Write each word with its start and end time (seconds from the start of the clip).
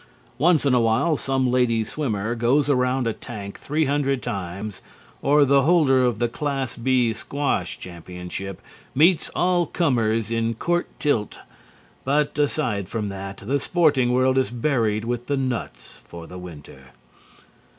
Once 0.39 0.65
in 0.65 0.73
a 0.73 0.79
while 0.81 1.15
some 1.15 1.51
lady 1.51 1.83
swimmer 1.83 2.33
goes 2.33 2.71
around 2.71 3.05
a 3.05 3.13
tank 3.13 3.59
three 3.59 3.85
hundred 3.85 4.23
times, 4.23 4.81
or 5.21 5.45
the 5.45 5.61
holder 5.61 6.03
of 6.03 6.17
the 6.17 6.27
Class 6.27 6.75
B 6.75 7.13
squash 7.13 7.77
championship 7.77 8.63
"meets 8.95 9.29
all 9.35 9.67
comers 9.67 10.31
in 10.31 10.55
court 10.55 10.87
tilt," 10.97 11.37
but 12.03 12.35
aside 12.39 12.89
from 12.89 13.09
that, 13.09 13.37
the 13.45 13.59
sporting 13.59 14.11
world 14.11 14.39
is 14.39 14.49
buried 14.49 15.05
with 15.05 15.27
the 15.27 15.37
nuts 15.37 16.01
for 16.07 16.25
the 16.25 16.39
winter. 16.39 16.85